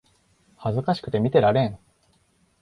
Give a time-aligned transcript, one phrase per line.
[0.57, 1.77] 恥ずかしくて見てられん